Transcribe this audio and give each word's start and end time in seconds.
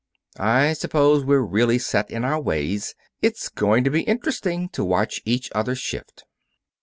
I 0.39 0.73
suppose 0.73 1.23
we're 1.23 1.41
really 1.43 1.77
set 1.77 2.09
in 2.09 2.25
our 2.25 2.41
ways. 2.41 2.95
It's 3.21 3.49
going 3.49 3.83
to 3.83 3.91
be 3.91 4.01
interesting 4.01 4.67
to 4.69 4.83
watch 4.83 5.21
each 5.25 5.51
other 5.53 5.75
shift." 5.75 6.23